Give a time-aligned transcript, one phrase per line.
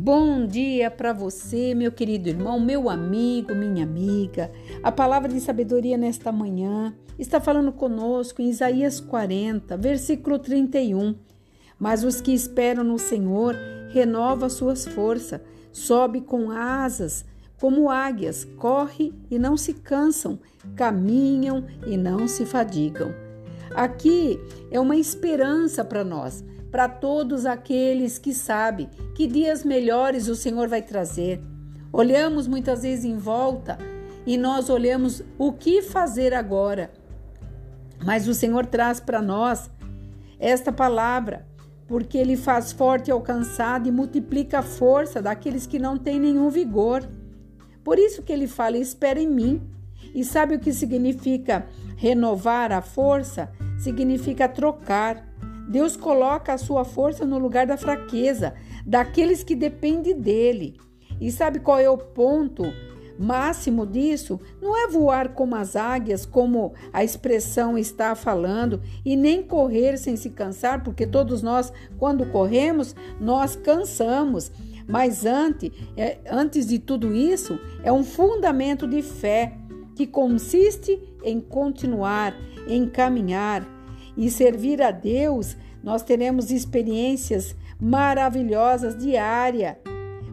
[0.00, 4.50] bom dia para você, meu querido irmão, meu amigo, minha amiga.
[4.82, 11.14] A palavra de sabedoria nesta manhã está falando conosco em Isaías 40, versículo 31.
[11.78, 13.54] Mas os que esperam no Senhor
[13.90, 17.26] renova suas forças, sobe com asas
[17.60, 20.40] como águias, corre e não se cansam,
[20.74, 23.12] caminham e não se fadigam.
[23.74, 30.36] Aqui é uma esperança para nós para todos aqueles que sabem que dias melhores o
[30.36, 31.40] Senhor vai trazer.
[31.92, 33.76] Olhamos muitas vezes em volta
[34.24, 36.90] e nós olhamos o que fazer agora.
[38.04, 39.68] Mas o Senhor traz para nós
[40.38, 41.46] esta palavra,
[41.86, 46.48] porque ele faz forte ao cansado e multiplica a força daqueles que não têm nenhum
[46.48, 47.02] vigor.
[47.82, 49.60] Por isso que ele fala: espera em mim.
[50.14, 53.50] E sabe o que significa renovar a força?
[53.78, 55.28] Significa trocar.
[55.68, 60.76] Deus coloca a sua força no lugar da fraqueza, daqueles que dependem dele.
[61.20, 62.64] E sabe qual é o ponto
[63.18, 64.40] máximo disso?
[64.60, 70.16] Não é voar como as águias, como a expressão está falando, e nem correr sem
[70.16, 74.50] se cansar, porque todos nós, quando corremos, nós cansamos.
[74.88, 79.59] Mas antes, é, antes de tudo isso, é um fundamento de fé
[80.00, 82.34] que consiste em continuar,
[82.66, 83.68] em caminhar
[84.16, 89.76] e servir a Deus, nós teremos experiências maravilhosas diárias,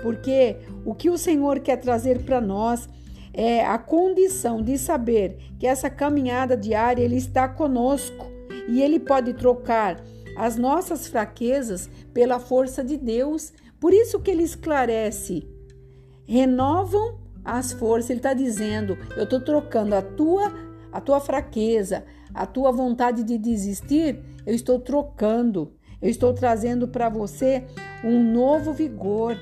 [0.00, 2.88] porque o que o Senhor quer trazer para nós
[3.34, 8.26] é a condição de saber que essa caminhada diária ele está conosco
[8.68, 10.00] e ele pode trocar
[10.36, 13.52] as nossas fraquezas pela força de Deus.
[13.80, 15.48] Por isso que ele esclarece,
[16.28, 18.10] renovam as forças.
[18.10, 20.52] Ele está dizendo: eu estou trocando a tua
[20.90, 25.72] a tua fraqueza, a tua vontade de desistir, eu estou trocando.
[26.00, 27.64] Eu estou trazendo para você
[28.04, 29.36] um novo vigor.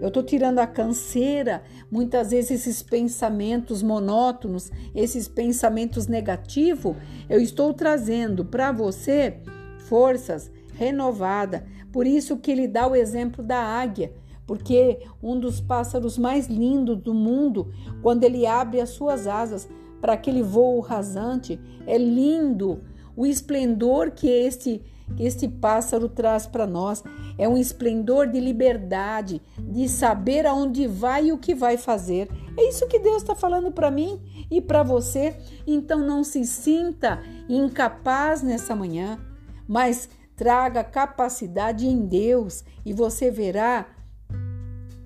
[0.00, 6.96] Eu estou tirando a canseira, muitas vezes esses pensamentos monótonos, esses pensamentos negativos,
[7.28, 9.38] eu estou trazendo para você
[9.80, 11.62] forças renovadas.
[11.92, 14.12] Por isso que ele dá o exemplo da águia,
[14.48, 17.70] porque um dos pássaros mais lindos do mundo,
[18.02, 19.68] quando ele abre as suas asas,
[20.00, 21.60] para aquele voo rasante.
[21.86, 22.80] É lindo
[23.14, 24.82] o esplendor que este
[25.16, 27.02] que este pássaro traz para nós.
[27.38, 32.28] É um esplendor de liberdade, de saber aonde vai e o que vai fazer.
[32.56, 34.20] É isso que Deus está falando para mim
[34.50, 35.34] e para você.
[35.66, 39.18] Então não se sinta incapaz nessa manhã,
[39.66, 43.86] mas traga capacidade em Deus e você verá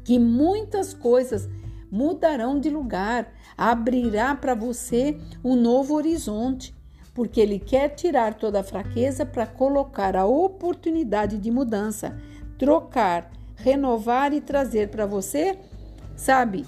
[0.04, 1.48] que muitas coisas
[1.90, 6.74] mudarão de lugar, abrirá para você um novo horizonte,
[7.12, 12.18] porque Ele quer tirar toda a fraqueza para colocar a oportunidade de mudança,
[12.56, 15.58] trocar, renovar e trazer para você,
[16.16, 16.64] sabe,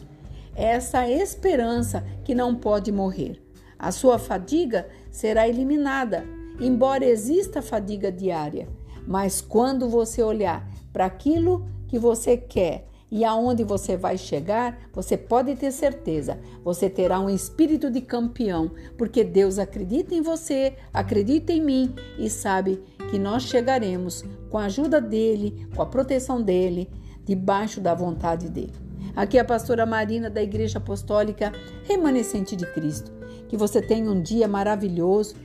[0.55, 3.43] essa esperança que não pode morrer.
[3.79, 6.25] A sua fadiga será eliminada,
[6.61, 8.69] embora exista fadiga diária.
[9.07, 15.17] Mas quando você olhar para aquilo que você quer e aonde você vai chegar, você
[15.17, 21.53] pode ter certeza, você terá um espírito de campeão, porque Deus acredita em você, acredita
[21.53, 22.83] em mim e sabe
[23.13, 26.91] que nós chegaremos com a ajuda dele, com a proteção dele,
[27.25, 28.75] debaixo da vontade dele.
[29.15, 31.53] Aqui é a pastora Marina da Igreja Apostólica
[31.85, 33.13] Remanescente de Cristo.
[33.47, 35.37] Que você tenha um dia maravilhoso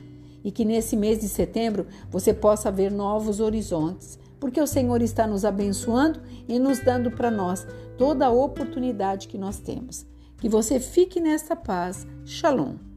[0.42, 5.26] e que nesse mês de setembro você possa ver novos horizontes porque o Senhor está
[5.26, 10.06] nos abençoando e nos dando para nós toda a oportunidade que nós temos.
[10.38, 12.06] Que você fique nessa paz.
[12.24, 12.89] Shalom.